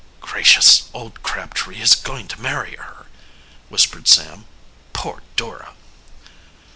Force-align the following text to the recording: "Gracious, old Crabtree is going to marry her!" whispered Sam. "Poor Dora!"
"Gracious, 0.19 0.89
old 0.95 1.21
Crabtree 1.21 1.79
is 1.79 1.93
going 1.93 2.27
to 2.27 2.41
marry 2.41 2.75
her!" 2.75 3.05
whispered 3.69 4.07
Sam. 4.07 4.47
"Poor 4.93 5.21
Dora!" 5.35 5.75